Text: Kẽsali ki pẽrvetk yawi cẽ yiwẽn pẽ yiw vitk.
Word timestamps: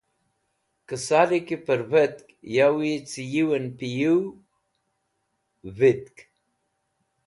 Kẽsali 0.87 1.39
ki 1.47 1.55
pẽrvetk 1.65 2.15
yawi 2.55 2.91
cẽ 3.09 3.29
yiwẽn 3.31 3.65
pẽ 3.77 3.93
yiw 3.97 4.19
vitk. 5.77 6.17